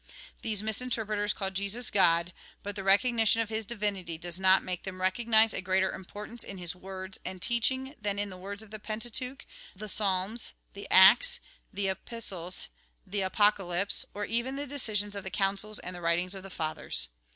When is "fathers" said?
16.49-17.09